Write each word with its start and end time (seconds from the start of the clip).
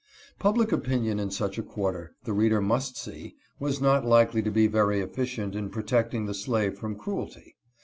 Public 0.39 0.71
opinion 0.71 1.19
in 1.19 1.29
such 1.29 1.59
a 1.59 1.61
quarter, 1.61 2.15
the 2.23 2.33
reader 2.33 2.59
must 2.59 2.97
see, 2.97 3.35
was 3.59 3.79
not 3.79 4.03
likely 4.03 4.41
to 4.41 4.49
be 4.49 4.65
very 4.65 4.99
efficient 4.99 5.53
in 5.53 5.69
protecting 5.69 6.25
the 6.25 6.33
slave 6.33 6.79
from 6.79 6.95
cruelty. 6.95 7.55